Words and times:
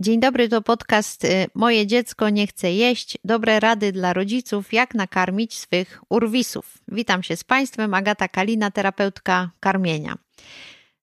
Dzień 0.00 0.20
dobry, 0.20 0.48
to 0.48 0.62
podcast 0.62 1.24
y, 1.24 1.46
Moje 1.54 1.86
dziecko 1.86 2.28
nie 2.28 2.46
chce 2.46 2.72
jeść. 2.72 3.18
Dobre 3.24 3.60
rady 3.60 3.92
dla 3.92 4.12
rodziców, 4.12 4.72
jak 4.72 4.94
nakarmić 4.94 5.58
swych 5.58 6.02
urwisów. 6.08 6.78
Witam 6.88 7.22
się 7.22 7.36
z 7.36 7.44
Państwem, 7.44 7.94
Agata 7.94 8.28
Kalina, 8.28 8.70
terapeutka 8.70 9.50
karmienia. 9.60 10.16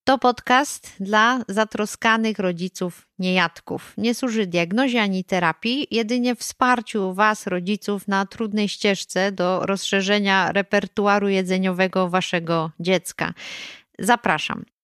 To 0.04 0.18
podcast 0.18 0.94
dla 1.00 1.40
zatroskanych 1.48 2.40
rodziców 2.40 3.08
niejadków. 3.20 3.94
Nie 3.98 4.16
służy 4.16 4.48
diagnozie 4.48 5.02
ani 5.02 5.24
terapii, 5.24 5.88
jedynie 5.92 6.36
wsparciu 6.36 7.14
Was, 7.14 7.48
rodziców, 7.48 8.08
na 8.08 8.26
trudnej 8.26 8.70
ścieżce 8.70 9.32
do 9.32 9.66
rozszerzenia 9.66 10.52
repertuaru 10.52 11.30
jedzeniowego 11.30 12.10
Waszego 12.10 12.72
dziecka. 12.80 13.34
Zapraszam. 14.00 14.75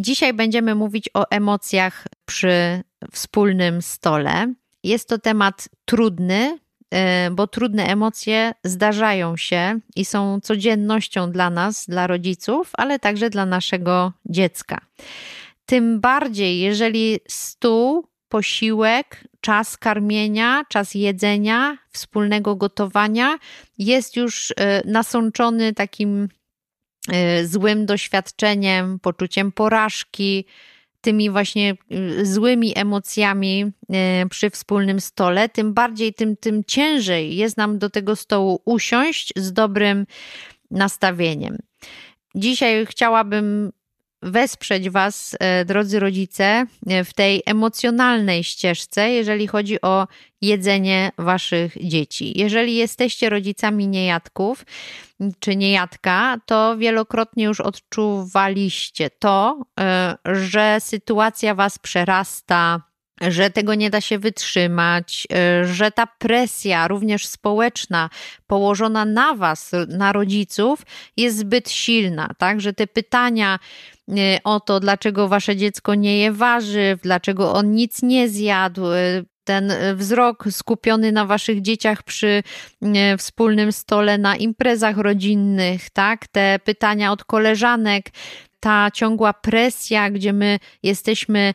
Dzisiaj 0.00 0.34
będziemy 0.34 0.74
mówić 0.74 1.10
o 1.14 1.30
emocjach 1.30 2.06
przy 2.26 2.82
wspólnym 3.12 3.82
stole. 3.82 4.54
Jest 4.84 5.08
to 5.08 5.18
temat 5.18 5.68
trudny, 5.84 6.58
y, 7.28 7.30
bo 7.30 7.46
trudne 7.46 7.84
emocje 7.84 8.52
zdarzają 8.64 9.36
się 9.36 9.80
i 9.96 10.04
są 10.04 10.40
codziennością 10.40 11.30
dla 11.30 11.50
nas, 11.50 11.86
dla 11.86 12.06
rodziców, 12.06 12.70
ale 12.72 12.98
także 12.98 13.30
dla 13.30 13.46
naszego 13.46 14.12
dziecka. 14.26 14.80
Tym 15.66 16.00
bardziej, 16.00 16.60
jeżeli 16.60 17.20
stół, 17.28 18.06
posiłek, 18.28 19.24
czas 19.40 19.76
karmienia, 19.76 20.64
czas 20.68 20.94
jedzenia, 20.94 21.78
wspólnego 21.90 22.56
gotowania 22.56 23.38
jest 23.78 24.16
już 24.16 24.50
y, 24.50 24.54
nasączony 24.84 25.74
takim 25.74 26.28
złym 27.44 27.86
doświadczeniem, 27.86 28.98
poczuciem 28.98 29.52
porażki, 29.52 30.44
tymi 31.00 31.30
właśnie 31.30 31.74
y, 31.92 32.26
złymi 32.26 32.78
emocjami 32.78 33.64
y, 34.24 34.28
przy 34.28 34.50
wspólnym 34.50 35.00
stole, 35.00 35.48
tym 35.48 35.74
bardziej, 35.74 36.14
tym, 36.14 36.36
tym 36.36 36.64
ciężej 36.64 37.36
jest 37.36 37.56
nam 37.56 37.78
do 37.78 37.90
tego 37.90 38.16
stołu 38.16 38.62
usiąść 38.64 39.32
z 39.36 39.52
dobrym 39.52 40.06
nastawieniem. 40.70 41.58
Dzisiaj 42.34 42.86
chciałabym 42.86 43.72
wesprzeć 44.22 44.90
Was, 44.90 45.36
e, 45.40 45.64
drodzy 45.64 46.00
rodzice, 46.00 46.66
e, 46.86 47.04
w 47.04 47.14
tej 47.14 47.42
emocjonalnej 47.46 48.44
ścieżce, 48.44 49.10
jeżeli 49.10 49.46
chodzi 49.46 49.80
o 49.80 50.06
jedzenie 50.40 51.12
Waszych 51.18 51.88
dzieci. 51.88 52.38
Jeżeli 52.38 52.76
jesteście 52.76 53.30
rodzicami 53.30 53.88
niejadków 53.88 54.64
czy 55.38 55.56
niejadka, 55.56 56.36
to 56.46 56.76
wielokrotnie 56.76 57.44
już 57.44 57.60
odczuwaliście 57.60 59.10
to, 59.10 59.64
e, 59.80 60.16
że 60.24 60.76
sytuacja 60.80 61.54
Was 61.54 61.78
przerasta, 61.78 62.89
że 63.28 63.50
tego 63.50 63.74
nie 63.74 63.90
da 63.90 64.00
się 64.00 64.18
wytrzymać, 64.18 65.26
że 65.62 65.90
ta 65.90 66.06
presja, 66.06 66.88
również 66.88 67.26
społeczna, 67.26 68.10
położona 68.46 69.04
na 69.04 69.34
Was, 69.34 69.70
na 69.88 70.12
rodziców, 70.12 70.82
jest 71.16 71.38
zbyt 71.38 71.70
silna, 71.70 72.30
tak? 72.38 72.60
Że 72.60 72.72
te 72.72 72.86
pytania, 72.86 73.58
Y, 74.18 74.42
o 74.44 74.60
to, 74.60 74.80
dlaczego 74.80 75.28
wasze 75.28 75.56
dziecko 75.56 75.94
nie 75.94 76.18
je 76.18 76.32
warzyw, 76.32 77.00
dlaczego 77.02 77.52
on 77.52 77.74
nic 77.74 78.02
nie 78.02 78.28
zjadł, 78.28 78.86
y, 78.86 79.24
ten 79.44 79.72
wzrok 79.94 80.44
skupiony 80.50 81.12
na 81.12 81.26
waszych 81.26 81.62
dzieciach 81.62 82.02
przy 82.02 82.42
wspólnym 83.18 83.72
stole 83.72 84.18
na 84.18 84.36
imprezach 84.36 84.96
rodzinnych, 84.96 85.90
tak? 85.90 86.26
Te 86.28 86.58
pytania 86.64 87.12
od 87.12 87.24
koleżanek, 87.24 88.06
ta 88.60 88.90
ciągła 88.90 89.32
presja, 89.32 90.10
gdzie 90.10 90.32
my 90.32 90.58
jesteśmy 90.82 91.54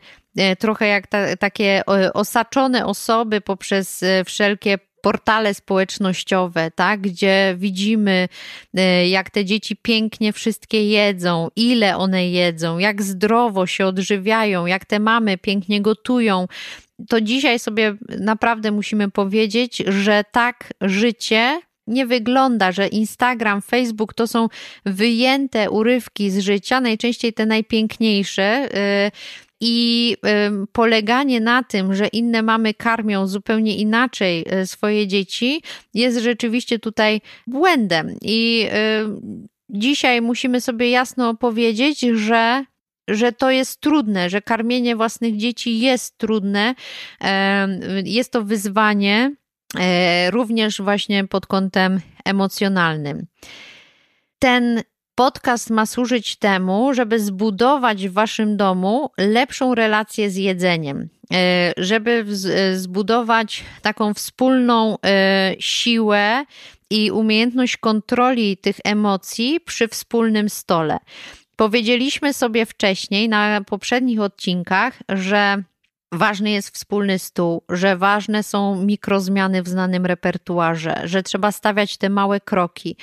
trochę 0.60 0.88
jak 0.88 1.08
ta, 1.08 1.36
takie 1.36 1.82
osaczone 2.14 2.86
osoby 2.86 3.42
poprzez 3.42 4.04
wszelkie 4.26 4.78
portale 5.06 5.54
społecznościowe, 5.54 6.72
tak, 6.72 7.02
gdzie 7.02 7.56
widzimy, 7.58 8.28
e, 8.78 9.08
jak 9.08 9.30
te 9.30 9.46
dzieci 9.46 9.76
pięknie 9.76 10.34
wszystkie 10.34 10.90
jedzą, 10.90 11.48
ile 11.56 11.98
one 11.98 12.30
jedzą, 12.30 12.78
jak 12.78 13.02
zdrowo 13.02 13.68
się 13.68 13.86
odżywiają, 13.86 14.66
jak 14.66 14.86
te 14.86 15.00
mamy 15.00 15.38
pięknie 15.38 15.82
gotują. 15.82 16.48
To 17.10 17.22
dzisiaj 17.22 17.60
sobie 17.60 17.96
naprawdę 18.20 18.72
musimy 18.72 19.12
powiedzieć, 19.12 19.84
że 19.88 20.24
tak 20.32 20.74
życie 20.82 21.62
nie 21.88 22.06
wygląda, 22.06 22.72
że 22.72 22.88
Instagram, 22.88 23.62
Facebook 23.62 24.14
to 24.14 24.28
są 24.28 24.48
wyjęte 24.86 25.70
urywki 25.70 26.32
z 26.32 26.40
życia, 26.40 26.82
najczęściej 26.82 27.34
te 27.34 27.46
najpiękniejsze. 27.46 28.70
Y, 29.08 29.12
i 29.62 30.18
poleganie 30.72 31.40
na 31.40 31.64
tym, 31.64 31.96
że 31.96 32.08
inne 32.08 32.42
mamy 32.42 32.74
karmią 32.74 33.28
zupełnie 33.28 33.76
inaczej 33.76 34.46
e, 34.48 34.68
swoje 34.68 35.08
dzieci, 35.08 35.62
jest 35.94 36.18
rzeczywiście 36.18 36.80
tutaj 36.80 37.22
błędem. 37.48 38.16
I 38.22 38.68
dzisiaj 39.70 40.22
musimy 40.22 40.62
sobie 40.62 40.90
jasno 40.90 41.36
powiedzieć, 41.36 42.00
że 42.00 42.66
że 43.08 43.32
to 43.32 43.52
jest 43.52 43.82
trudne, 43.82 44.30
że 44.30 44.42
karmienie 44.42 44.96
własnych 44.96 45.38
dzieci 45.38 45.80
jest 45.80 46.18
trudne, 46.18 46.76
jest 48.04 48.32
to 48.32 48.44
wyzwanie 48.44 49.36
e, 49.80 50.32
również 50.32 50.82
właśnie 50.82 51.28
pod 51.28 51.46
kątem 51.46 52.00
emocjonalnym. 52.26 53.26
Ten 54.40 54.82
Podcast 55.16 55.70
ma 55.70 55.86
służyć 55.86 56.36
temu, 56.36 56.94
żeby 56.94 57.20
zbudować 57.20 58.08
w 58.08 58.14
waszym 58.14 58.58
domu 58.58 59.10
lepszą 59.18 59.76
relację 59.76 60.30
z 60.30 60.36
jedzeniem, 60.36 61.10
e, 61.34 61.74
żeby 61.78 62.26
e, 62.50 62.76
zbudować 62.78 63.64
taką 63.82 64.14
wspólną 64.14 64.98
e, 65.06 65.56
siłę 65.60 66.46
i 66.90 67.12
umiejętność 67.12 67.78
kontroli 67.78 68.58
tych 68.58 68.76
emocji 68.84 69.60
przy 69.66 69.88
wspólnym 69.88 70.50
stole. 70.50 70.98
Powiedzieliśmy 71.56 72.34
sobie 72.34 72.66
wcześniej 72.66 73.30
na 73.30 73.62
poprzednich 73.62 74.22
odcinkach, 74.22 75.00
że 75.10 75.64
Ważny 76.16 76.52
jest 76.52 76.70
wspólny 76.70 77.20
stół, 77.20 77.64
że 77.70 77.98
ważne 77.98 78.44
są 78.44 78.76
mikrozmiany 78.76 79.64
w 79.64 79.68
znanym 79.68 80.06
repertuarze, 80.06 81.02
że 81.04 81.24
trzeba 81.24 81.52
stawiać 81.52 81.98
te 81.98 82.10
małe 82.10 82.40
kroki, 82.40 82.96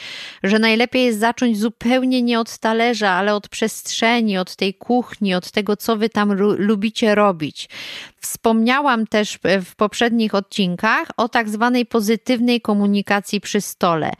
że 0.42 0.58
najlepiej 0.58 1.04
jest 1.04 1.18
zacząć 1.18 1.58
zupełnie 1.58 2.22
nie 2.22 2.40
od 2.40 2.58
talerza, 2.58 3.10
ale 3.10 3.34
od 3.34 3.48
przestrzeni, 3.48 4.38
od 4.38 4.56
tej 4.56 4.74
kuchni, 4.74 5.34
od 5.34 5.50
tego, 5.50 5.76
co 5.76 5.96
wy 5.96 6.08
tam 6.08 6.32
lubicie 6.58 7.14
robić. 7.14 7.68
Wspomniałam 8.22 9.06
też 9.06 9.38
w 9.64 9.76
poprzednich 9.76 10.34
odcinkach 10.34 11.08
o 11.16 11.28
tak 11.28 11.48
zwanej 11.48 11.86
pozytywnej 11.86 12.60
komunikacji 12.60 13.40
przy 13.40 13.60
stole. 13.60 14.10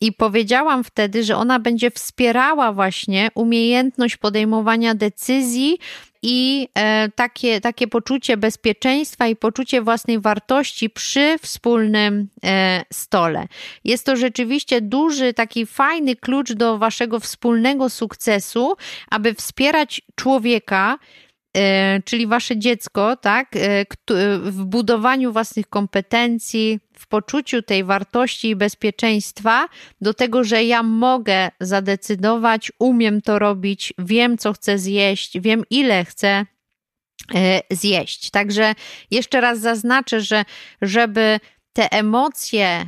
I 0.00 0.12
powiedziałam 0.12 0.84
wtedy, 0.84 1.24
że 1.24 1.36
ona 1.36 1.58
będzie 1.58 1.90
wspierała 1.90 2.72
właśnie 2.72 3.30
umiejętność 3.34 4.16
podejmowania 4.16 4.94
decyzji 4.94 5.78
i 6.22 6.68
e, 6.74 7.08
takie, 7.08 7.60
takie 7.60 7.88
poczucie 7.88 8.36
bezpieczeństwa 8.36 9.26
i 9.26 9.36
poczucie 9.36 9.82
własnej 9.82 10.20
wartości 10.20 10.90
przy 10.90 11.36
wspólnym 11.42 12.28
e, 12.44 12.82
stole. 12.92 13.46
Jest 13.84 14.06
to 14.06 14.16
rzeczywiście 14.16 14.80
duży, 14.80 15.34
taki 15.34 15.66
fajny 15.66 16.16
klucz 16.16 16.52
do 16.52 16.78
waszego 16.78 17.20
wspólnego 17.20 17.90
sukcesu, 17.90 18.76
aby 19.10 19.34
wspierać 19.34 20.02
człowieka 20.14 20.98
E, 20.98 21.29
czyli 22.04 22.26
wasze 22.26 22.58
dziecko, 22.58 23.16
tak, 23.16 23.56
e, 23.56 23.84
w 24.40 24.64
budowaniu 24.64 25.32
własnych 25.32 25.68
kompetencji, 25.68 26.80
w 26.94 27.06
poczuciu 27.06 27.62
tej 27.62 27.84
wartości 27.84 28.48
i 28.48 28.56
bezpieczeństwa, 28.56 29.68
do 30.00 30.14
tego, 30.14 30.44
że 30.44 30.64
ja 30.64 30.82
mogę 30.82 31.50
zadecydować, 31.60 32.72
umiem 32.78 33.22
to 33.22 33.38
robić, 33.38 33.92
wiem, 33.98 34.38
co 34.38 34.52
chcę 34.52 34.78
zjeść, 34.78 35.40
wiem, 35.40 35.62
ile 35.70 36.04
chcę 36.04 36.46
e, 37.34 37.60
zjeść. 37.70 38.30
Także 38.30 38.74
jeszcze 39.10 39.40
raz 39.40 39.60
zaznaczę, 39.60 40.20
że 40.20 40.44
żeby 40.82 41.40
te 41.72 41.92
emocje 41.92 42.86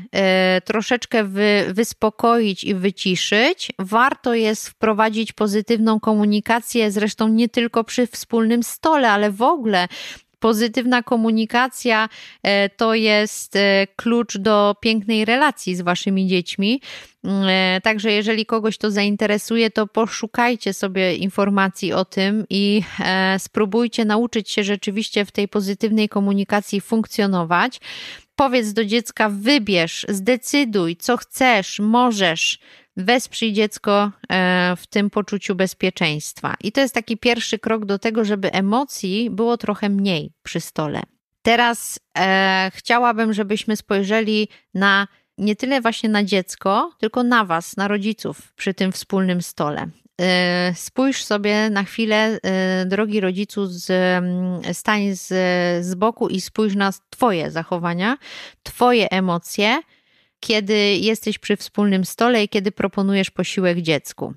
y, 0.58 0.60
troszeczkę 0.60 1.24
wy, 1.24 1.64
wyspokoić 1.68 2.64
i 2.64 2.74
wyciszyć, 2.74 3.72
warto 3.78 4.34
jest 4.34 4.68
wprowadzić 4.68 5.32
pozytywną 5.32 6.00
komunikację, 6.00 6.90
zresztą 6.90 7.28
nie 7.28 7.48
tylko 7.48 7.84
przy 7.84 8.06
wspólnym 8.06 8.62
stole, 8.62 9.10
ale 9.10 9.30
w 9.30 9.42
ogóle 9.42 9.88
pozytywna 10.42 11.02
komunikacja 11.02 12.08
y, 12.08 12.50
to 12.76 12.94
jest 12.94 13.56
y, 13.56 13.60
klucz 13.96 14.38
do 14.38 14.76
pięknej 14.80 15.24
relacji 15.24 15.76
z 15.76 15.80
waszymi 15.80 16.26
dziećmi. 16.26 16.80
Także 17.82 18.12
jeżeli 18.12 18.46
kogoś 18.46 18.78
to 18.78 18.90
zainteresuje, 18.90 19.70
to 19.70 19.86
poszukajcie 19.86 20.74
sobie 20.74 21.16
informacji 21.16 21.92
o 21.92 22.04
tym 22.04 22.44
i 22.50 22.82
e, 23.00 23.38
spróbujcie 23.38 24.04
nauczyć 24.04 24.50
się 24.50 24.64
rzeczywiście 24.64 25.24
w 25.24 25.30
tej 25.30 25.48
pozytywnej 25.48 26.08
komunikacji 26.08 26.80
funkcjonować 26.80 27.80
powiedz 28.36 28.72
do 28.72 28.84
dziecka: 28.84 29.28
wybierz, 29.28 30.06
zdecyduj, 30.08 30.96
co 30.96 31.16
chcesz, 31.16 31.80
możesz. 31.80 32.58
Wesprzyj 32.96 33.52
dziecko 33.52 34.10
e, 34.28 34.76
w 34.76 34.86
tym 34.86 35.10
poczuciu 35.10 35.54
bezpieczeństwa. 35.54 36.54
I 36.62 36.72
to 36.72 36.80
jest 36.80 36.94
taki 36.94 37.16
pierwszy 37.16 37.58
krok 37.58 37.84
do 37.84 37.98
tego, 37.98 38.24
żeby 38.24 38.52
emocji 38.52 39.30
było 39.30 39.56
trochę 39.56 39.88
mniej 39.88 40.32
przy 40.42 40.60
stole. 40.60 41.02
Teraz 41.42 42.00
e, 42.18 42.70
chciałabym, 42.74 43.32
żebyśmy 43.32 43.76
spojrzeli 43.76 44.48
na 44.74 45.08
nie 45.38 45.56
tyle 45.56 45.80
właśnie 45.80 46.08
na 46.08 46.24
dziecko, 46.24 46.92
tylko 46.98 47.22
na 47.22 47.44
Was, 47.44 47.76
na 47.76 47.88
rodziców 47.88 48.52
przy 48.56 48.74
tym 48.74 48.92
wspólnym 48.92 49.42
stole. 49.42 49.86
E, 50.22 50.72
spójrz 50.76 51.24
sobie 51.24 51.70
na 51.70 51.84
chwilę, 51.84 52.38
e, 52.42 52.86
drogi 52.86 53.20
rodzicu, 53.20 53.66
z, 53.66 53.90
mm, 53.90 54.74
stań 54.74 55.14
z, 55.14 55.26
z 55.86 55.94
boku 55.94 56.28
i 56.28 56.40
spójrz 56.40 56.74
na 56.74 56.92
Twoje 57.10 57.50
zachowania, 57.50 58.18
Twoje 58.62 59.10
emocje, 59.10 59.80
kiedy 60.40 60.74
jesteś 60.96 61.38
przy 61.38 61.56
wspólnym 61.56 62.04
stole 62.04 62.44
i 62.44 62.48
kiedy 62.48 62.72
proponujesz 62.72 63.30
posiłek 63.30 63.80
dziecku. 63.80 64.34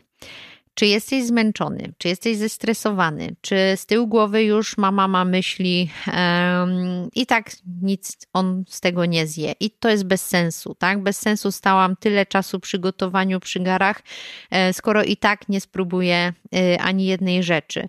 Czy 0.75 0.85
jesteś 0.85 1.23
zmęczony, 1.23 1.93
czy 1.97 2.07
jesteś 2.07 2.37
zestresowany, 2.37 3.35
czy 3.41 3.55
z 3.75 3.85
tyłu 3.85 4.07
głowy 4.07 4.43
już 4.43 4.77
mama 4.77 5.07
ma 5.07 5.25
myśli 5.25 5.89
um, 6.07 7.09
i 7.15 7.25
tak 7.25 7.51
nic 7.81 8.17
on 8.33 8.63
z 8.69 8.81
tego 8.81 9.05
nie 9.05 9.27
zje. 9.27 9.53
I 9.59 9.71
to 9.71 9.89
jest 9.89 10.03
bez 10.03 10.27
sensu, 10.27 10.75
tak? 10.75 11.03
Bez 11.03 11.19
sensu 11.19 11.51
stałam 11.51 11.95
tyle 11.95 12.25
czasu 12.25 12.59
przy 12.59 12.79
gotowaniu, 12.79 13.39
przy 13.39 13.59
garach, 13.59 14.01
e, 14.51 14.73
skoro 14.73 15.03
i 15.03 15.17
tak 15.17 15.49
nie 15.49 15.61
spróbuję 15.61 16.33
e, 16.55 16.81
ani 16.81 17.05
jednej 17.05 17.43
rzeczy 17.43 17.87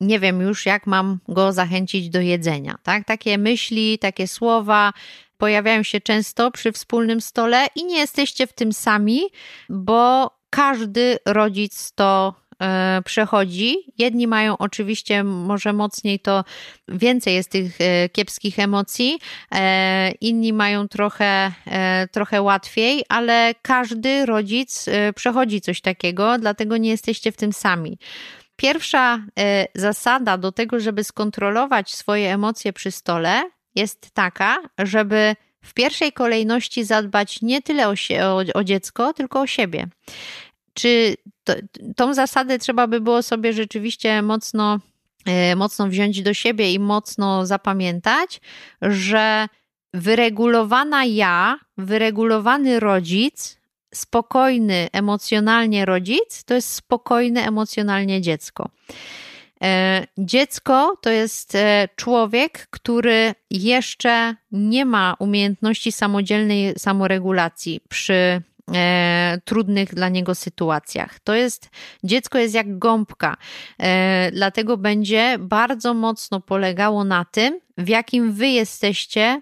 nie 0.00 0.20
wiem 0.20 0.40
już, 0.40 0.66
jak 0.66 0.86
mam 0.86 1.18
go 1.28 1.52
zachęcić 1.52 2.10
do 2.10 2.20
jedzenia. 2.20 2.78
Tak? 2.82 3.04
Takie 3.04 3.38
myśli, 3.38 3.98
takie 3.98 4.28
słowa 4.28 4.92
pojawiają 5.38 5.82
się 5.82 6.00
często 6.00 6.50
przy 6.50 6.72
wspólnym 6.72 7.20
stole 7.20 7.66
i 7.74 7.84
nie 7.84 7.98
jesteście 7.98 8.46
w 8.46 8.52
tym 8.52 8.72
sami, 8.72 9.20
bo 9.68 10.30
każdy 10.50 11.18
rodzic 11.26 11.92
to 11.94 12.34
e, 12.62 13.02
przechodzi. 13.04 13.76
Jedni 13.98 14.26
mają 14.26 14.58
oczywiście 14.58 15.24
może 15.24 15.72
mocniej 15.72 16.20
to 16.20 16.44
więcej 16.88 17.34
jest 17.34 17.50
tych 17.50 17.80
e, 17.80 18.08
kiepskich 18.08 18.58
emocji, 18.58 19.18
e, 19.54 20.10
inni 20.10 20.52
mają 20.52 20.88
trochę, 20.88 21.52
trochę 22.12 22.42
łatwiej, 22.42 23.04
ale 23.08 23.54
każdy 23.62 24.26
rodzic 24.26 24.86
przechodzi 25.14 25.60
coś 25.60 25.80
takiego, 25.80 26.38
dlatego 26.38 26.76
nie 26.76 26.90
jesteście 26.90 27.32
w 27.32 27.36
tym 27.36 27.52
sami. 27.52 27.98
Pierwsza 28.56 29.18
zasada 29.74 30.38
do 30.38 30.52
tego, 30.52 30.80
żeby 30.80 31.04
skontrolować 31.04 31.94
swoje 31.94 32.34
emocje 32.34 32.72
przy 32.72 32.90
stole, 32.90 33.42
jest 33.74 34.10
taka, 34.10 34.58
żeby 34.78 35.36
w 35.62 35.74
pierwszej 35.74 36.12
kolejności 36.12 36.84
zadbać 36.84 37.42
nie 37.42 37.62
tyle 37.62 37.88
o, 37.88 37.96
się, 37.96 38.24
o, 38.24 38.42
o 38.54 38.64
dziecko, 38.64 39.12
tylko 39.12 39.40
o 39.40 39.46
siebie. 39.46 39.86
Czy 40.74 41.14
to, 41.44 41.54
tą 41.96 42.14
zasadę 42.14 42.58
trzeba 42.58 42.86
by 42.86 43.00
było 43.00 43.22
sobie 43.22 43.52
rzeczywiście 43.52 44.22
mocno, 44.22 44.78
e, 45.26 45.56
mocno 45.56 45.88
wziąć 45.88 46.22
do 46.22 46.34
siebie 46.34 46.72
i 46.72 46.78
mocno 46.78 47.46
zapamiętać, 47.46 48.40
że 48.82 49.48
wyregulowana 49.94 51.04
ja, 51.04 51.58
wyregulowany 51.78 52.80
rodzic, 52.80 53.58
spokojny 53.94 54.88
emocjonalnie 54.92 55.84
rodzic, 55.84 56.44
to 56.44 56.54
jest 56.54 56.74
spokojne 56.74 57.46
emocjonalnie 57.46 58.20
dziecko. 58.20 58.70
E, 59.62 60.06
dziecko 60.18 60.96
to 61.00 61.10
jest 61.10 61.54
e, 61.54 61.88
człowiek, 61.96 62.66
który 62.70 63.34
jeszcze 63.50 64.34
nie 64.52 64.84
ma 64.84 65.16
umiejętności 65.18 65.92
samodzielnej 65.92 66.74
samoregulacji 66.78 67.80
przy 67.88 68.42
e, 68.74 69.40
trudnych 69.44 69.94
dla 69.94 70.08
niego 70.08 70.34
sytuacjach. 70.34 71.20
To 71.20 71.34
jest, 71.34 71.70
dziecko 72.04 72.38
jest 72.38 72.54
jak 72.54 72.78
gąbka, 72.78 73.36
dlatego 74.32 74.76
będzie 74.76 75.36
bardzo 75.38 75.94
mocno 75.94 76.40
polegało 76.40 77.04
na 77.04 77.24
tym, 77.24 77.60
w 77.78 77.88
jakim 77.88 78.32
wy 78.32 78.48
jesteście 78.48 79.40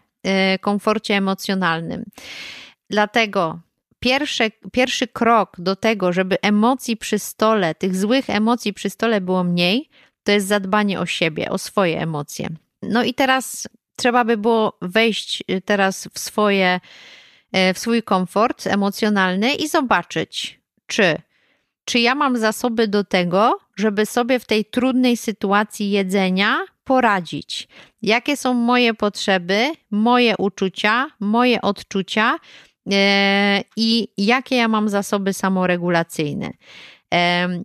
komforcie 0.61 1.15
emocjonalnym. 1.15 2.05
Dlatego 2.91 3.61
pierwszy, 4.01 4.51
pierwszy 4.73 5.07
krok 5.07 5.57
do 5.59 5.77
tego, 5.77 6.13
żeby 6.13 6.41
emocji 6.43 6.97
przy 6.97 7.19
stole, 7.19 7.75
tych 7.75 7.97
złych 7.97 8.31
emocji 8.31 8.73
przy 8.73 8.91
stole 8.91 9.21
było 9.21 9.45
mniej, 9.45 9.89
to 10.27 10.33
jest 10.33 10.47
zadbanie 10.47 11.01
o 11.01 11.07
siebie, 11.07 11.51
o 11.51 11.59
swoje 11.59 12.01
emocje. 12.01 12.49
No 12.83 13.05
i 13.05 13.15
teraz 13.15 13.69
trzeba 13.97 14.25
by 14.25 14.37
było 14.37 14.79
wejść 14.83 15.45
y, 15.51 15.61
teraz 15.61 16.09
w 16.15 16.19
swoje, 16.19 16.81
y, 17.57 17.75
w 17.75 17.79
swój 17.79 18.03
komfort 18.03 18.67
emocjonalny 18.67 19.55
i 19.55 19.69
zobaczyć, 19.69 20.61
czy, 20.87 21.19
czy 21.85 21.99
ja 21.99 22.15
mam 22.15 22.37
zasoby 22.37 22.89
do 22.89 23.05
tego, 23.05 23.59
żeby 23.77 24.07
sobie 24.07 24.39
w 24.39 24.45
tej 24.45 24.65
trudnej 24.65 25.17
sytuacji 25.17 25.91
jedzenia 25.91 26.59
poradzić. 26.85 27.69
Jakie 28.03 28.37
są 28.37 28.55
moje 28.55 28.95
potrzeby, 28.95 29.73
moje 29.91 30.35
uczucia, 30.39 31.11
moje 31.21 31.63
odczucia 31.63 32.37
y, 32.87 32.93
i 33.77 34.09
jakie 34.17 34.57
ja 34.57 34.69
mam 34.69 34.89
zasoby 34.89 35.33
samoregulacyjne. 35.33 36.51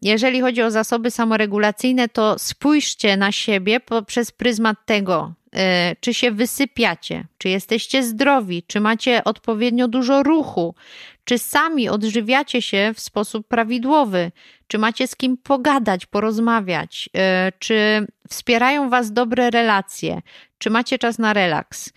Jeżeli 0.02 0.42
chodzi 0.42 0.62
o 0.62 0.72
zasoby 0.72 1.12
samoregulacyjne, 1.12 2.10
to 2.10 2.40
spójrzcie 2.40 3.18
na 3.18 3.32
siebie 3.32 3.80
poprzez 3.80 4.32
pryzmat 4.32 4.78
tego, 4.86 5.34
e, 5.56 5.96
czy 6.00 6.14
się 6.14 6.32
wysypiacie, 6.32 7.26
czy 7.38 7.50
jesteście 7.50 8.04
zdrowi, 8.04 8.64
czy 8.68 8.80
macie 8.80 9.24
odpowiednio 9.24 9.88
dużo 9.88 10.24
ruchu, 10.24 10.76
czy 11.24 11.38
sami 11.38 11.90
odżywiacie 11.90 12.62
się 12.62 12.92
w 12.96 13.00
sposób 13.00 13.48
prawidłowy, 13.48 14.32
czy 14.68 14.78
macie 14.78 15.08
z 15.08 15.16
kim 15.16 15.38
pogadać, 15.38 16.06
porozmawiać, 16.06 17.10
e, 17.18 17.52
czy 17.60 18.08
wspierają 18.30 18.90
Was 18.90 19.14
dobre 19.14 19.50
relacje, 19.50 20.22
czy 20.58 20.70
macie 20.70 21.00
czas 21.00 21.20
na 21.20 21.34
relaks. 21.34 21.94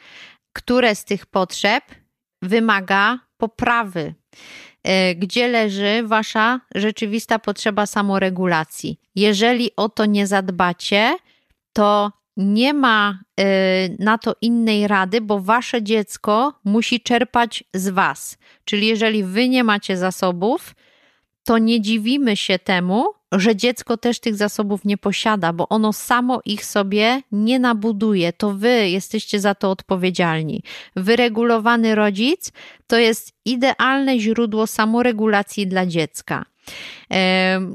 Które 0.53 0.95
z 0.95 1.05
tych 1.05 1.27
potrzeb 1.27 1.85
wymaga 2.43 3.19
poprawy? 3.37 4.15
E, 4.85 5.15
gdzie 5.15 5.49
leży 5.49 6.03
wasza 6.05 6.61
rzeczywista 6.75 7.39
potrzeba 7.39 7.87
samoregulacji. 7.87 9.01
Jeżeli 9.15 9.71
o 9.77 9.89
to 9.89 10.07
nie 10.07 10.27
zadbacie, 10.27 11.17
to 11.73 12.13
nie 12.37 12.75
ma 12.75 13.19
e, 13.41 13.45
na 13.99 14.19
to 14.19 14.37
innej 14.41 14.89
rady, 14.89 15.21
bo 15.21 15.41
wasze 15.41 15.83
dziecko 15.83 16.55
musi 16.65 17.01
czerpać 17.01 17.65
z 17.75 17.89
was. 17.89 18.39
Czyli 18.65 18.87
jeżeli 18.87 19.25
wy 19.25 19.49
nie 19.49 19.65
macie 19.65 19.97
zasobów, 19.97 20.75
to 21.45 21.59
nie 21.59 21.81
dziwimy 21.81 22.37
się 22.37 22.59
temu, 22.59 23.05
że 23.35 23.57
dziecko 23.57 23.97
też 23.97 24.21
tych 24.21 24.37
zasobów 24.37 24.85
nie 24.85 24.99
posiada, 24.99 25.53
bo 25.53 25.69
ono 25.69 25.93
samo 25.93 26.41
ich 26.45 26.65
sobie 26.65 27.23
nie 27.33 27.59
nabuduje. 27.59 28.33
To 28.33 28.55
wy 28.55 28.89
jesteście 28.89 29.41
za 29.41 29.55
to 29.55 29.71
odpowiedzialni. 29.71 30.63
Wyregulowany 30.97 31.95
rodzic 31.95 32.53
to 32.87 32.99
jest 32.99 33.33
idealne 33.45 34.19
źródło 34.19 34.67
samoregulacji 34.67 35.67
dla 35.67 35.87
dziecka. 35.87 36.45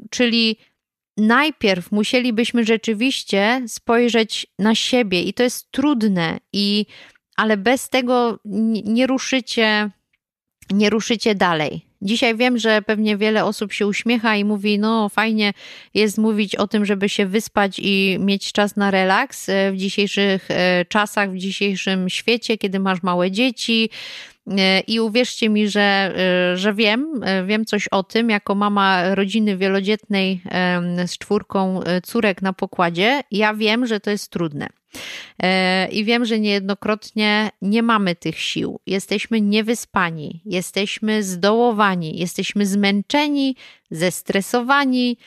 Czyli 0.10 0.58
najpierw 1.18 1.92
musielibyśmy 1.92 2.66
rzeczywiście 2.66 3.62
spojrzeć 3.68 4.48
na 4.60 4.76
siebie, 4.76 5.22
i 5.22 5.34
to 5.34 5.44
jest 5.44 5.72
trudne, 5.72 6.40
i, 6.54 6.86
ale 7.36 7.58
bez 7.58 7.90
tego 7.90 8.40
nie 8.86 9.08
ruszycie, 9.08 9.92
nie 10.72 10.90
ruszycie 10.90 11.36
dalej. 11.36 11.90
Dzisiaj 12.02 12.36
wiem, 12.36 12.58
że 12.58 12.82
pewnie 12.82 13.18
wiele 13.18 13.46
osób 13.46 13.74
się 13.74 13.88
uśmiecha 13.88 14.36
i 14.36 14.46
mówi: 14.46 14.80
No, 14.80 15.10
fajnie 15.10 15.54
jest 15.94 16.18
mówić 16.18 16.56
o 16.56 16.68
tym, 16.68 16.86
żeby 16.86 17.10
się 17.10 17.26
wyspać 17.26 17.80
i 17.80 18.18
mieć 18.20 18.52
czas 18.52 18.76
na 18.76 18.92
relaks 18.92 19.50
e, 19.50 19.72
w 19.72 19.78
dzisiejszych 19.78 20.52
e, 20.52 20.86
czasach, 20.86 21.32
w 21.32 21.38
dzisiejszym 21.38 22.10
świecie, 22.10 22.58
kiedy 22.58 22.80
masz 22.80 23.04
małe 23.04 23.32
dzieci. 23.32 23.90
E, 24.48 24.80
I 24.80 25.00
uwierzcie 25.00 25.50
mi, 25.50 25.70
że, 25.70 26.14
że 26.56 26.74
wiem, 26.74 27.22
wiem 27.48 27.66
coś 27.66 27.88
o 27.88 28.04
tym, 28.04 28.30
jako 28.30 28.56
mama 28.56 29.16
rodziny 29.16 29.58
wielodzietnej 29.58 30.42
z 31.08 31.18
czwórką 31.18 31.82
córek 32.04 32.42
na 32.42 32.54
pokładzie. 32.54 33.22
Ja 33.32 33.54
wiem, 33.54 33.86
że 33.86 34.00
to 34.00 34.12
jest 34.12 34.32
trudne. 34.32 34.79
E, 35.44 35.88
I 35.88 36.06
wiem, 36.06 36.26
że 36.26 36.40
niejednokrotnie 36.40 37.50
nie 37.62 37.84
mamy 37.84 38.16
tych 38.16 38.40
sił. 38.40 38.80
Jesteśmy 38.86 39.42
niewyspani, 39.42 40.42
jesteśmy 40.46 41.24
zdołowani, 41.24 42.20
jesteśmy 42.20 42.66
zmęczeni, 42.66 43.56
zestresowani, 43.92 45.18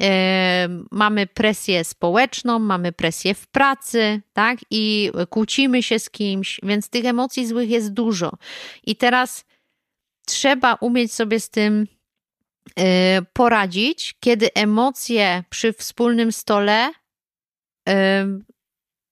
e, 0.00 0.68
mamy 0.90 1.26
presję 1.26 1.84
społeczną, 1.84 2.58
mamy 2.58 2.92
presję 2.92 3.34
w 3.34 3.46
pracy, 3.46 4.20
tak? 4.32 4.58
I 4.70 5.10
kłócimy 5.30 5.82
się 5.82 5.98
z 5.98 6.10
kimś, 6.10 6.60
więc 6.62 6.88
tych 6.88 7.04
emocji 7.04 7.46
złych 7.46 7.70
jest 7.70 7.92
dużo. 7.92 8.32
I 8.84 8.96
teraz 8.96 9.44
trzeba 10.26 10.74
umieć 10.74 11.12
sobie 11.12 11.40
z 11.40 11.50
tym 11.50 11.86
e, 12.78 13.22
poradzić, 13.32 14.14
kiedy 14.20 14.54
emocje 14.54 15.44
przy 15.50 15.72
wspólnym 15.72 16.32
stole 16.32 16.90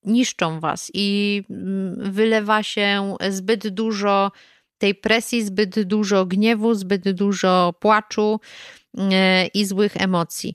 niszczą 0.08 0.60
was 0.60 0.90
i 0.94 1.42
mm, 1.50 2.12
wylewa 2.12 2.62
się 2.62 3.16
zbyt 3.28 3.68
dużo 3.68 4.32
tej 4.78 4.94
presji, 4.94 5.44
zbyt 5.44 5.82
dużo 5.82 6.26
gniewu, 6.26 6.74
zbyt 6.74 7.10
dużo 7.10 7.74
płaczu 7.80 8.40
e, 8.98 9.46
i 9.46 9.64
złych 9.64 9.96
emocji. 9.96 10.54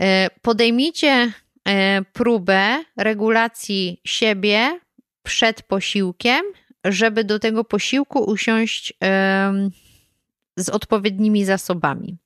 E, 0.00 0.30
podejmijcie 0.42 1.32
e, 1.68 2.02
próbę 2.12 2.84
regulacji 2.96 4.00
siebie 4.04 4.80
przed 5.22 5.62
posiłkiem, 5.62 6.42
żeby 6.84 7.24
do 7.24 7.38
tego 7.38 7.64
posiłku 7.64 8.18
usiąść 8.18 8.92
z 10.56 10.68
odpowiednimi 10.68 11.44
zasobami. 11.44 12.16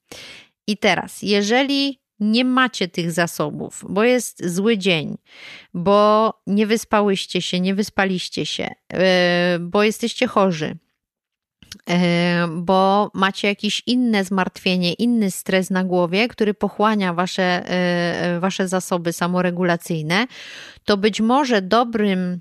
I 0.66 0.76
teraz, 0.76 1.22
jeżeli 1.22 2.01
nie 2.22 2.44
macie 2.44 2.88
tych 2.88 3.12
zasobów, 3.12 3.84
bo 3.88 4.04
jest 4.04 4.46
zły 4.46 4.78
dzień, 4.78 5.18
bo 5.74 6.32
nie 6.46 6.66
wyspałyście 6.66 7.42
się, 7.42 7.60
nie 7.60 7.74
wyspaliście 7.74 8.46
się, 8.46 8.68
e, 8.92 9.58
bo 9.60 9.82
jesteście 9.82 10.26
chorzy, 10.26 10.76
e, 11.90 12.48
bo 12.48 13.10
macie 13.14 13.48
jakieś 13.48 13.82
inne 13.86 14.24
zmartwienie, 14.24 14.92
inny 14.92 15.30
stres 15.30 15.70
na 15.70 15.84
głowie, 15.84 16.28
który 16.28 16.54
pochłania 16.54 17.14
wasze, 17.14 17.42
e, 17.42 18.40
wasze 18.40 18.68
zasoby 18.68 19.12
samoregulacyjne, 19.12 20.26
to 20.84 20.96
być 20.96 21.20
może 21.20 21.62
dobrym, 21.62 22.40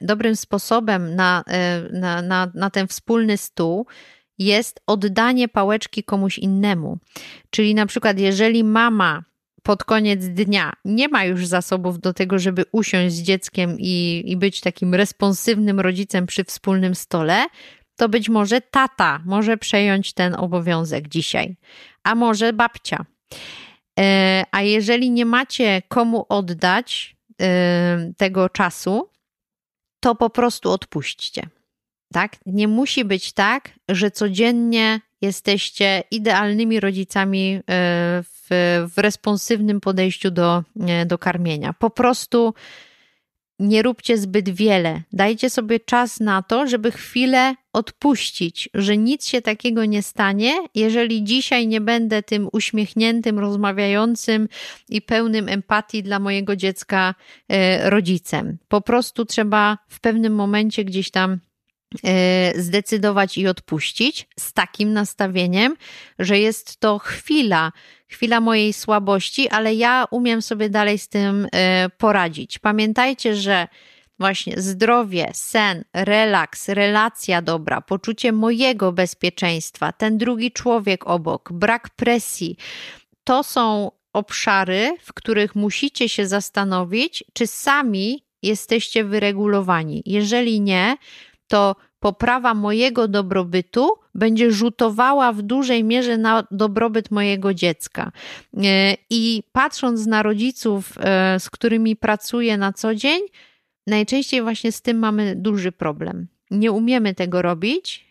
dobrym 0.00 0.36
sposobem 0.36 1.14
na, 1.14 1.44
na, 1.92 2.22
na, 2.22 2.50
na 2.54 2.70
ten 2.70 2.88
wspólny 2.88 3.36
stół 3.36 3.86
jest 4.38 4.80
oddanie 4.86 5.48
pałeczki 5.48 6.04
komuś 6.04 6.38
innemu. 6.38 6.98
Czyli 7.50 7.74
na 7.74 7.86
przykład, 7.86 8.18
jeżeli 8.18 8.64
mama 8.64 9.22
pod 9.62 9.84
koniec 9.84 10.24
dnia 10.24 10.72
nie 10.84 11.08
ma 11.08 11.24
już 11.24 11.46
zasobów 11.46 12.00
do 12.00 12.12
tego, 12.12 12.38
żeby 12.38 12.64
usiąść 12.72 13.14
z 13.14 13.22
dzieckiem 13.22 13.76
i, 13.78 14.22
i 14.26 14.36
być 14.36 14.60
takim 14.60 14.94
responsywnym 14.94 15.80
rodzicem 15.80 16.26
przy 16.26 16.44
wspólnym 16.44 16.94
stole, 16.94 17.46
to 17.96 18.08
być 18.08 18.28
może 18.28 18.60
tata 18.60 19.22
może 19.24 19.56
przejąć 19.56 20.12
ten 20.12 20.34
obowiązek 20.34 21.08
dzisiaj, 21.08 21.56
a 22.02 22.14
może 22.14 22.52
babcia. 22.52 23.04
E, 23.98 24.44
a 24.50 24.62
jeżeli 24.62 25.10
nie 25.10 25.26
macie 25.26 25.82
komu 25.88 26.26
oddać 26.28 27.16
e, 27.42 28.12
tego 28.16 28.48
czasu, 28.48 29.08
to 30.00 30.14
po 30.14 30.30
prostu 30.30 30.70
odpuśćcie. 30.70 31.48
Tak? 32.12 32.36
Nie 32.46 32.68
musi 32.68 33.04
być 33.04 33.32
tak, 33.32 33.70
że 33.88 34.10
codziennie 34.10 35.00
jesteście 35.20 36.02
idealnymi 36.10 36.80
rodzicami 36.80 37.54
e, 37.54 37.60
w, 38.22 38.48
w 38.94 38.98
responsywnym 38.98 39.80
podejściu 39.80 40.30
do, 40.30 40.64
e, 40.80 41.06
do 41.06 41.18
karmienia. 41.18 41.72
Po 41.72 41.90
prostu 41.90 42.54
nie 43.58 43.82
róbcie 43.82 44.18
zbyt 44.18 44.48
wiele. 44.48 45.02
Dajcie 45.12 45.50
sobie 45.50 45.80
czas 45.80 46.20
na 46.20 46.42
to, 46.42 46.66
żeby 46.66 46.92
chwilę 46.92 47.54
odpuścić, 47.72 48.68
że 48.74 48.96
nic 48.96 49.26
się 49.26 49.42
takiego 49.42 49.84
nie 49.84 50.02
stanie, 50.02 50.52
jeżeli 50.74 51.24
dzisiaj 51.24 51.66
nie 51.66 51.80
będę 51.80 52.22
tym 52.22 52.48
uśmiechniętym, 52.52 53.38
rozmawiającym 53.38 54.48
i 54.88 55.02
pełnym 55.02 55.48
empatii 55.48 56.02
dla 56.02 56.18
mojego 56.18 56.56
dziecka 56.56 57.14
e, 57.48 57.90
rodzicem. 57.90 58.58
Po 58.68 58.80
prostu 58.80 59.24
trzeba 59.24 59.78
w 59.88 60.00
pewnym 60.00 60.34
momencie 60.34 60.84
gdzieś 60.84 61.10
tam 61.10 61.40
zdecydować 62.54 63.38
i 63.38 63.46
odpuścić 63.46 64.28
z 64.38 64.52
takim 64.52 64.92
nastawieniem, 64.92 65.76
że 66.18 66.38
jest 66.38 66.80
to 66.80 66.98
chwila, 66.98 67.72
chwila 68.08 68.40
mojej 68.40 68.72
słabości, 68.72 69.48
ale 69.48 69.74
ja 69.74 70.06
umiem 70.10 70.42
sobie 70.42 70.70
dalej 70.70 70.98
z 70.98 71.08
tym 71.08 71.48
e, 71.52 71.88
poradzić. 71.98 72.58
Pamiętajcie, 72.58 73.36
że 73.36 73.68
właśnie 74.18 74.60
zdrowie, 74.60 75.30
sen, 75.34 75.84
relaks, 75.92 76.68
relacja 76.68 77.42
dobra, 77.42 77.80
poczucie 77.80 78.32
mojego 78.32 78.92
bezpieczeństwa, 78.92 79.92
ten 79.92 80.18
drugi 80.18 80.52
człowiek 80.52 81.06
obok, 81.06 81.52
brak 81.52 81.90
presji 81.90 82.56
to 83.24 83.42
są 83.42 83.90
obszary, 84.12 84.96
w 85.02 85.12
których 85.12 85.54
musicie 85.54 86.08
się 86.08 86.26
zastanowić, 86.26 87.24
czy 87.32 87.46
sami 87.46 88.24
jesteście 88.42 89.04
wyregulowani. 89.04 90.02
Jeżeli 90.06 90.60
nie, 90.60 90.96
to 91.48 91.76
poprawa 92.00 92.54
mojego 92.54 93.08
dobrobytu 93.08 93.88
będzie 94.14 94.52
rzutowała 94.52 95.32
w 95.32 95.42
dużej 95.42 95.84
mierze 95.84 96.18
na 96.18 96.44
dobrobyt 96.50 97.10
mojego 97.10 97.54
dziecka. 97.54 98.12
E, 98.56 98.96
I 99.10 99.42
patrząc 99.52 100.06
na 100.06 100.22
rodziców, 100.22 100.92
e, 101.00 101.40
z 101.40 101.50
którymi 101.50 101.96
pracuję 101.96 102.56
na 102.56 102.72
co 102.72 102.94
dzień, 102.94 103.20
najczęściej 103.86 104.42
właśnie 104.42 104.72
z 104.72 104.82
tym 104.82 104.98
mamy 104.98 105.36
duży 105.36 105.72
problem. 105.72 106.26
Nie 106.50 106.72
umiemy 106.72 107.14
tego 107.14 107.42
robić, 107.42 108.08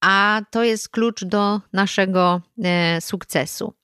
a 0.00 0.42
to 0.50 0.64
jest 0.64 0.88
klucz 0.88 1.24
do 1.24 1.60
naszego 1.72 2.40
e, 2.64 3.00
sukcesu. 3.00 3.74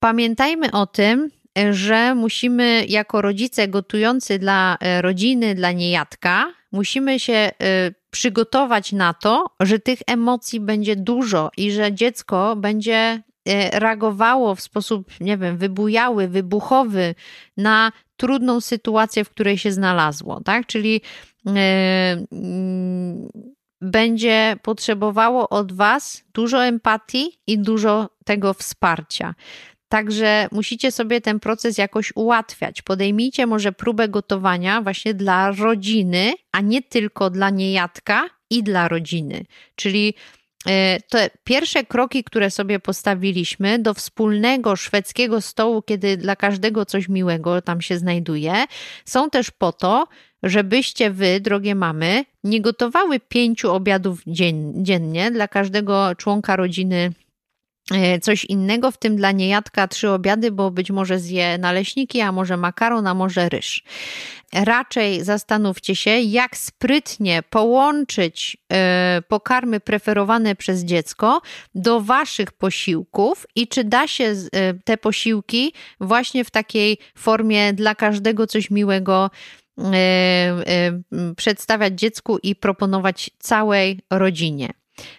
Pamiętajmy 0.00 0.72
o 0.72 0.86
tym, 0.86 1.30
że 1.70 2.14
musimy 2.14 2.84
jako 2.88 3.22
rodzice 3.22 3.68
gotujący 3.68 4.38
dla 4.38 4.78
rodziny, 5.00 5.54
dla 5.54 5.72
niejadka, 5.72 6.52
musimy 6.72 7.20
się 7.20 7.50
y, 7.62 7.94
przygotować 8.10 8.92
na 8.92 9.14
to, 9.14 9.46
że 9.60 9.78
tych 9.78 9.98
emocji 10.06 10.60
będzie 10.60 10.96
dużo 10.96 11.50
i 11.56 11.70
że 11.72 11.92
dziecko 11.92 12.56
będzie 12.56 13.22
y, 13.48 13.52
reagowało 13.72 14.54
w 14.54 14.60
sposób, 14.60 15.20
nie 15.20 15.38
wiem, 15.38 15.56
wybujały, 15.56 16.28
wybuchowy 16.28 17.14
na 17.56 17.92
trudną 18.16 18.60
sytuację, 18.60 19.24
w 19.24 19.30
której 19.30 19.58
się 19.58 19.72
znalazło, 19.72 20.40
tak? 20.40 20.66
Czyli 20.66 21.00
yy, 21.44 21.52
będzie 23.80 24.56
potrzebowało 24.62 25.48
od 25.48 25.72
Was 25.72 26.24
dużo 26.34 26.64
empatii 26.64 27.40
i 27.46 27.58
dużo 27.58 28.08
tego 28.24 28.54
wsparcia. 28.54 29.34
Także 29.88 30.48
musicie 30.52 30.92
sobie 30.92 31.20
ten 31.20 31.40
proces 31.40 31.78
jakoś 31.78 32.12
ułatwiać. 32.14 32.82
Podejmijcie 32.82 33.46
może 33.46 33.72
próbę 33.72 34.08
gotowania 34.08 34.82
właśnie 34.82 35.14
dla 35.14 35.52
rodziny, 35.52 36.32
a 36.52 36.60
nie 36.60 36.82
tylko 36.82 37.30
dla 37.30 37.50
niejadka 37.50 38.24
i 38.50 38.62
dla 38.62 38.88
rodziny. 38.88 39.44
Czyli 39.76 40.14
e, 40.66 41.00
te 41.00 41.30
pierwsze 41.44 41.84
kroki, 41.84 42.24
które 42.24 42.50
sobie 42.50 42.80
postawiliśmy 42.80 43.78
do 43.78 43.94
wspólnego 43.94 44.76
szwedzkiego 44.76 45.40
stołu, 45.40 45.82
kiedy 45.82 46.16
dla 46.16 46.36
każdego 46.36 46.86
coś 46.86 47.08
miłego 47.08 47.62
tam 47.62 47.80
się 47.80 47.98
znajduje, 47.98 48.64
są 49.04 49.30
też 49.30 49.50
po 49.50 49.72
to, 49.72 50.08
żebyście 50.42 51.10
wy, 51.10 51.40
drogie 51.40 51.74
mamy, 51.74 52.24
nie 52.44 52.60
gotowały 52.60 53.20
pięciu 53.20 53.72
obiadów 53.72 54.22
dziennie 54.76 55.30
dla 55.30 55.48
każdego 55.48 56.14
członka 56.14 56.56
rodziny 56.56 57.12
coś 58.22 58.44
innego, 58.44 58.90
w 58.90 58.98
tym 58.98 59.16
dla 59.16 59.32
niejadka 59.32 59.88
trzy 59.88 60.10
obiady, 60.10 60.52
bo 60.52 60.70
być 60.70 60.90
może 60.90 61.18
zje 61.18 61.58
naleśniki, 61.58 62.20
a 62.20 62.32
może 62.32 62.56
makaron, 62.56 63.06
a 63.06 63.14
może 63.14 63.48
ryż. 63.48 63.84
Raczej 64.52 65.24
zastanówcie 65.24 65.96
się, 65.96 66.10
jak 66.10 66.56
sprytnie 66.56 67.42
połączyć 67.50 68.56
e, 68.72 69.22
pokarmy 69.28 69.80
preferowane 69.80 70.56
przez 70.56 70.84
dziecko 70.84 71.40
do 71.74 72.00
waszych 72.00 72.52
posiłków 72.52 73.46
i 73.54 73.68
czy 73.68 73.84
da 73.84 74.08
się 74.08 74.24
e, 74.24 74.74
te 74.84 74.96
posiłki 74.96 75.72
właśnie 76.00 76.44
w 76.44 76.50
takiej 76.50 76.98
formie 77.16 77.72
dla 77.72 77.94
każdego 77.94 78.46
coś 78.46 78.70
miłego 78.70 79.30
przedstawiać 81.36 81.94
dziecku 81.94 82.38
i 82.42 82.56
proponować 82.56 83.30
całej 83.38 84.00
rodzinie. 84.10 84.70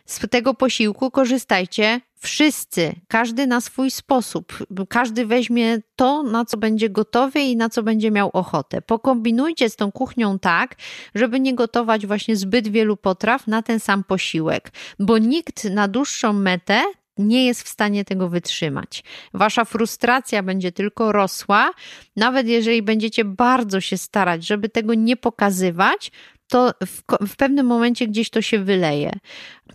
Z 0.06 0.20
tego 0.30 0.54
posiłku 0.54 1.12
korzystajcie 1.12 2.02
wszyscy, 2.20 2.96
każdy 3.08 3.48
na 3.48 3.62
swój 3.62 3.92
sposób. 3.92 4.58
Każdy 4.90 5.26
weźmie 5.26 5.78
to, 5.96 6.24
na 6.24 6.46
co 6.46 6.58
będzie 6.58 6.90
gotowy 6.90 7.40
i 7.40 7.56
na 7.56 7.70
co 7.70 7.84
będzie 7.84 8.12
miał 8.12 8.30
ochotę. 8.34 8.82
Pokombinujcie 8.82 9.70
z 9.70 9.76
tą 9.76 9.92
kuchnią 9.92 10.40
tak, 10.40 10.76
żeby 11.16 11.40
nie 11.40 11.56
gotować 11.56 12.08
właśnie 12.08 12.36
zbyt 12.36 12.68
wielu 12.68 12.98
potraw 12.98 13.48
na 13.48 13.62
ten 13.62 13.80
sam 13.80 14.04
posiłek, 14.04 14.72
bo 15.00 15.18
nikt 15.18 15.64
na 15.64 15.88
dłuższą 15.88 16.34
metę 16.34 16.82
nie 17.20 17.46
jest 17.46 17.64
w 17.64 17.68
stanie 17.68 18.06
tego 18.06 18.30
wytrzymać. 18.30 19.04
Wasza 19.34 19.66
frustracja 19.66 20.44
będzie 20.44 20.72
tylko 20.72 21.12
rosła, 21.12 21.72
nawet 22.16 22.48
jeżeli 22.48 22.82
będziecie 22.82 23.26
bardzo 23.26 23.82
się 23.82 23.98
starać, 23.98 24.48
żeby 24.48 24.70
tego 24.70 24.94
nie 24.94 25.18
pokazywać, 25.18 26.12
to 26.48 26.74
w, 26.86 27.28
w, 27.28 27.36
pewnym 27.36 27.66
momencie 27.66 28.08
gdzieś 28.08 28.30
to 28.30 28.42
się 28.42 28.60
wyleje. 28.60 29.12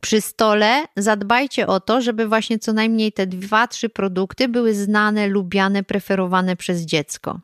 Przy 0.00 0.20
stole 0.20 0.84
zadbajcie 0.96 1.66
o 1.66 1.80
to, 1.80 2.00
żeby 2.00 2.28
właśnie 2.28 2.58
co 2.58 2.72
najmniej 2.72 3.12
te 3.12 3.26
dwa, 3.26 3.68
trzy 3.68 3.88
produkty 3.88 4.48
były 4.48 4.74
znane, 4.74 5.26
lubiane, 5.26 5.82
preferowane 5.82 6.56
przez 6.56 6.80
dziecko. 6.80 7.40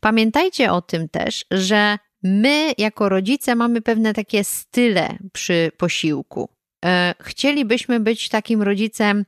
Pamiętajcie 0.00 0.72
o 0.72 0.82
tym 0.82 1.08
też, 1.08 1.44
że 1.50 1.98
my 2.22 2.72
jako 2.78 3.08
rodzice 3.08 3.54
mamy 3.54 3.82
pewne 3.82 4.14
takie 4.14 4.44
style 4.44 5.18
przy 5.32 5.70
posiłku. 5.76 6.48
E, 6.84 7.14
chcielibyśmy 7.20 8.00
być 8.00 8.28
takim 8.28 8.62
rodzicem 8.62 9.24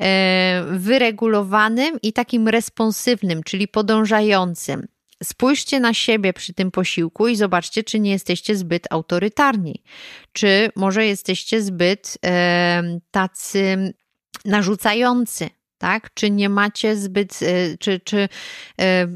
e, 0.00 0.64
wyregulowanym 0.70 1.98
i 2.02 2.12
takim 2.12 2.48
responsywnym, 2.48 3.42
czyli 3.42 3.68
podążającym. 3.68 4.86
Spójrzcie 5.22 5.80
na 5.80 5.94
siebie 5.94 6.32
przy 6.32 6.54
tym 6.54 6.70
posiłku 6.70 7.28
i 7.28 7.36
zobaczcie, 7.36 7.84
czy 7.84 8.00
nie 8.00 8.10
jesteście 8.10 8.56
zbyt 8.56 8.86
autorytarni, 8.90 9.82
czy 10.32 10.70
może 10.76 11.06
jesteście 11.06 11.62
zbyt 11.62 12.18
e, 12.24 12.82
tacy 13.10 13.94
narzucający. 14.44 15.50
Tak? 15.80 16.14
Czy 16.14 16.30
nie 16.30 16.48
macie 16.48 16.96
zbyt, 16.96 17.38
e, 17.42 17.78
czy, 17.78 18.00
czy 18.04 18.28
e, 18.80 19.06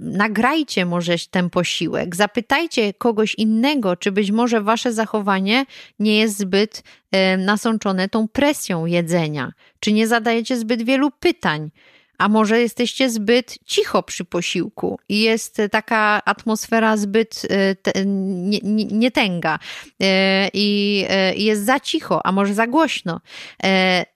nagrajcie 0.00 0.86
może 0.86 1.14
ten 1.30 1.50
posiłek, 1.50 2.16
zapytajcie 2.16 2.94
kogoś 2.94 3.34
innego, 3.34 3.96
czy 3.96 4.12
być 4.12 4.30
może 4.30 4.60
wasze 4.60 4.92
zachowanie 4.92 5.66
nie 5.98 6.18
jest 6.18 6.38
zbyt 6.38 6.82
e, 7.12 7.36
nasączone 7.36 8.08
tą 8.08 8.28
presją 8.28 8.86
jedzenia, 8.86 9.52
czy 9.80 9.92
nie 9.92 10.06
zadajecie 10.06 10.56
zbyt 10.56 10.82
wielu 10.82 11.10
pytań. 11.10 11.70
A 12.18 12.28
może 12.28 12.60
jesteście 12.60 13.10
zbyt 13.10 13.58
cicho 13.64 14.02
przy 14.02 14.24
posiłku 14.24 14.98
i 15.08 15.20
jest 15.20 15.62
taka 15.70 16.24
atmosfera 16.24 16.96
zbyt 16.96 17.42
nietęga 18.90 19.58
nie, 20.00 20.08
nie 20.08 20.50
i 20.52 21.44
jest 21.44 21.64
za 21.64 21.80
cicho, 21.80 22.26
a 22.26 22.32
może 22.32 22.54
za 22.54 22.66
głośno. 22.66 23.20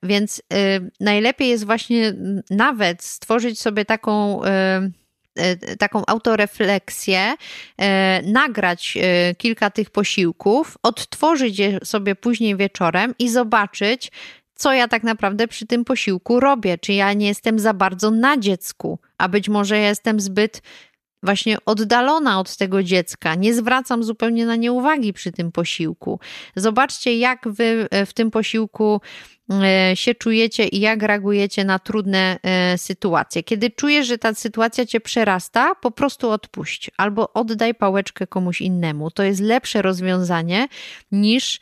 Więc 0.02 0.42
najlepiej 1.00 1.48
jest 1.48 1.66
właśnie 1.66 2.14
nawet 2.50 3.04
stworzyć 3.04 3.60
sobie 3.60 3.84
taką 3.84 4.40
taką 5.78 6.02
autorefleksję, 6.06 7.34
nagrać 8.22 8.98
kilka 9.38 9.70
tych 9.70 9.90
posiłków, 9.90 10.78
odtworzyć 10.82 11.58
je 11.58 11.78
sobie 11.84 12.14
później 12.14 12.56
wieczorem 12.56 13.14
i 13.18 13.28
zobaczyć, 13.28 14.10
co 14.58 14.72
ja 14.72 14.88
tak 14.88 15.02
naprawdę 15.02 15.48
przy 15.48 15.66
tym 15.66 15.84
posiłku 15.84 16.40
robię. 16.40 16.78
Czy 16.78 16.92
ja 16.92 17.12
nie 17.12 17.26
jestem 17.26 17.58
za 17.58 17.74
bardzo 17.74 18.10
na 18.10 18.38
dziecku, 18.38 18.98
a 19.18 19.28
być 19.28 19.48
może 19.48 19.78
jestem 19.78 20.20
zbyt 20.20 20.62
właśnie 21.22 21.56
oddalona 21.66 22.40
od 22.40 22.56
tego 22.56 22.82
dziecka, 22.82 23.34
nie 23.34 23.54
zwracam 23.54 24.04
zupełnie 24.04 24.46
na 24.46 24.56
nie 24.56 24.72
uwagi 24.72 25.12
przy 25.12 25.32
tym 25.32 25.52
posiłku. 25.52 26.20
Zobaczcie, 26.56 27.18
jak 27.18 27.48
wy 27.48 27.88
e, 27.90 28.06
w 28.06 28.14
tym 28.14 28.30
posiłku 28.30 29.00
e, 29.50 29.96
się 29.96 30.14
czujecie 30.14 30.68
i 30.68 30.80
jak 30.80 31.02
reagujecie 31.02 31.64
na 31.64 31.78
trudne 31.78 32.38
e, 32.42 32.78
sytuacje. 32.78 33.42
Kiedy 33.42 33.70
czujesz, 33.70 34.06
że 34.06 34.18
ta 34.18 34.34
sytuacja 34.34 34.86
cię 34.86 35.00
przerasta, 35.00 35.74
po 35.74 35.90
prostu 35.90 36.30
odpuść 36.30 36.90
albo 36.96 37.32
oddaj 37.32 37.74
pałeczkę 37.74 38.26
komuś 38.26 38.60
innemu. 38.60 39.10
To 39.10 39.22
jest 39.22 39.40
lepsze 39.40 39.82
rozwiązanie 39.82 40.68
niż 41.12 41.60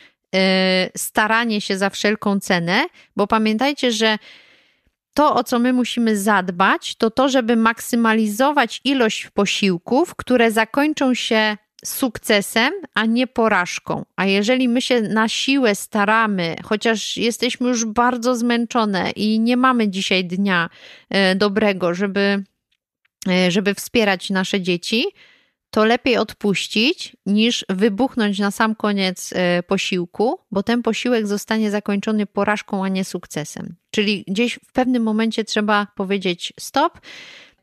staranie 0.97 1.61
się 1.61 1.78
za 1.78 1.90
wszelką 1.90 2.40
cenę, 2.40 2.87
bo 3.16 3.26
pamiętajcie, 3.26 3.92
że 3.92 4.18
to, 5.14 5.35
o 5.35 5.45
co 5.45 5.59
my 5.59 5.73
musimy 5.73 6.16
zadbać, 6.16 6.95
to 6.97 7.11
to, 7.11 7.28
żeby 7.28 7.56
maksymalizować 7.56 8.80
ilość 8.85 9.28
posiłków, 9.35 10.14
które 10.14 10.50
zakończą 10.50 11.14
się 11.14 11.56
sukcesem, 11.85 12.73
a 12.95 13.06
nie 13.06 13.26
porażką. 13.26 14.04
A 14.16 14.26
jeżeli 14.26 14.68
my 14.68 14.83
się 14.83 15.00
na 15.00 15.28
siłę 15.28 15.75
staramy, 15.75 16.56
chociaż 16.64 17.16
jesteśmy 17.16 17.68
już 17.68 17.85
bardzo 17.85 18.37
zmęczone 18.37 19.11
i 19.11 19.40
nie 19.40 19.56
mamy 19.56 19.88
dzisiaj 19.88 20.25
dnia 20.25 20.71
y, 21.33 21.35
dobrego, 21.35 21.95
żeby, 21.95 22.45
y, 23.28 23.50
żeby 23.50 23.75
wspierać 23.75 24.30
nasze 24.30 24.61
dzieci, 24.61 25.04
to 25.76 25.85
lepiej 25.85 26.16
odpuścić 26.16 27.16
niż 27.26 27.64
wybuchnąć 27.68 28.38
na 28.38 28.50
sam 28.50 28.75
koniec 28.75 29.33
e, 29.33 29.62
posiłku, 29.62 30.38
bo 30.50 30.62
ten 30.62 30.83
posiłek 30.83 31.26
zostanie 31.26 31.71
zakończony 31.71 32.26
porażką, 32.26 32.85
a 32.85 32.88
nie 32.88 33.04
sukcesem. 33.04 33.76
Czyli 33.90 34.25
gdzieś 34.28 34.59
w 34.68 34.73
pewnym 34.73 35.02
momencie 35.02 35.45
trzeba 35.45 35.87
powiedzieć 35.97 36.52
stop, 36.61 37.00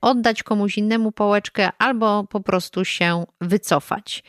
oddać 0.01 0.43
komuś 0.43 0.77
innemu 0.77 1.11
pałeczkę 1.11 1.69
albo 1.77 2.23
po 2.29 2.39
prostu 2.41 2.85
się 2.85 3.25
wycofać. 3.41 4.23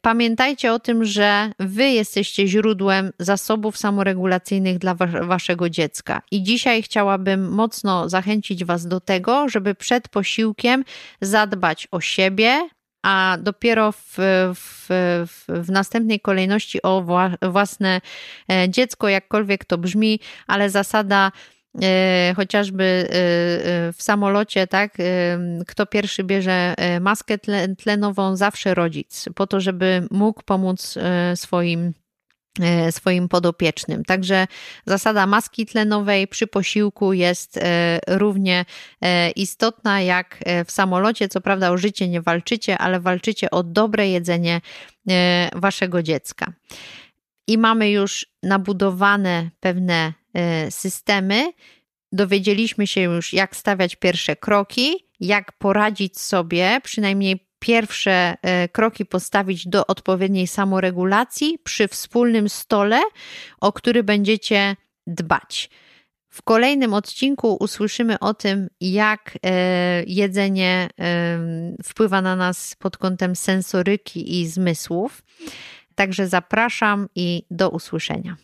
Pamiętajcie 0.00 0.72
o 0.72 0.78
tym, 0.78 1.04
że 1.04 1.52
wy 1.58 1.88
jesteście 1.88 2.46
źródłem 2.46 3.10
zasobów 3.18 3.78
samoregulacyjnych 3.78 4.78
dla 4.78 4.94
waszego 5.22 5.70
dziecka. 5.70 6.22
I 6.30 6.42
dzisiaj 6.42 6.82
chciałabym 6.82 7.48
mocno 7.48 8.08
zachęcić 8.08 8.64
was 8.64 8.86
do 8.86 9.00
tego, 9.00 9.48
żeby 9.48 9.74
przed 9.74 10.08
posiłkiem 10.08 10.84
zadbać 11.20 11.88
o 11.90 12.00
siebie, 12.00 12.68
a 13.02 13.36
dopiero 13.40 13.92
w, 13.92 14.16
w, 14.54 14.86
w, 15.48 15.70
następnej 15.70 16.20
kolejności 16.20 16.82
o 16.82 17.04
własne 17.42 18.00
e, 18.50 18.68
dziecko, 18.68 19.08
jakkolwiek 19.08 19.64
to 19.64 19.78
brzmi, 19.78 20.20
ale 20.46 20.70
zasada 20.70 21.32
e, 21.82 22.32
chociażby 22.36 22.84
e, 22.84 23.08
w 23.92 23.96
samolocie, 23.98 24.66
tak, 24.66 24.96
kto 25.66 25.86
pierwszy 25.86 26.24
bierze 26.24 26.74
maskę 27.00 27.38
tlenową, 27.78 28.36
zawsze 28.36 28.74
rodzic, 28.74 29.28
po 29.34 29.46
to, 29.46 29.60
żeby 29.60 30.08
mógł 30.10 30.42
pomóc 30.42 30.98
swoim 31.34 31.92
swoim 32.90 33.28
podopiecznym. 33.28 34.04
Także 34.04 34.46
zasada 34.86 35.26
maski 35.26 35.66
tlenowej 35.66 36.28
przy 36.28 36.46
posiłku 36.46 37.12
jest 37.12 37.56
e, 37.56 38.00
równie 38.08 38.64
e, 39.00 39.30
istotna 39.30 40.00
jak 40.00 40.38
w 40.66 40.70
samolocie. 40.70 41.28
Co 41.28 41.40
prawda 41.40 41.70
o 41.70 41.78
życie 41.78 42.08
nie 42.08 42.22
walczycie, 42.22 42.78
ale 42.78 43.00
walczycie 43.00 43.50
o 43.50 43.62
dobre 43.62 44.08
jedzenie 44.08 44.60
waszego 45.54 46.02
dziecka. 46.02 46.52
I 47.46 47.58
mamy 47.58 47.90
już 47.90 48.26
nabudowane 48.42 49.50
pewne 49.60 50.12
systemy. 50.70 51.52
Dowiedzieliśmy 52.12 52.86
się 52.86 53.00
już, 53.00 53.32
jak 53.32 53.56
stawiać 53.56 53.96
pierwsze 53.96 54.36
kroki, 54.36 55.08
jak 55.20 55.52
poradzić 55.58 56.20
sobie, 56.20 56.80
przynajmniej 56.82 57.49
pierwsze 57.60 58.36
e, 58.42 58.68
kroki 58.68 59.06
postawić 59.06 59.68
do 59.68 59.86
odpowiedniej 59.86 60.46
samoregulacji 60.46 61.58
przy 61.64 61.88
wspólnym 61.88 62.48
stole, 62.48 63.00
o 63.60 63.72
który 63.72 64.02
będziecie 64.02 64.76
dbać. 65.06 65.70
W 66.28 66.42
kolejnym 66.42 66.94
odcinku 66.94 67.56
usłyszymy 67.60 68.18
o 68.18 68.34
tym, 68.34 68.68
jak 68.80 69.38
e, 69.46 70.04
jedzenie 70.06 70.88
wpływa 71.84 72.22
na 72.22 72.36
nas 72.36 72.74
pod 72.78 72.96
kątem 72.96 73.36
sensoryki 73.36 74.40
i 74.40 74.48
zmysłów. 74.48 75.22
Także 75.94 76.28
zapraszam 76.28 77.08
i 77.14 77.42
do 77.50 77.70
usłyszenia. 77.70 78.36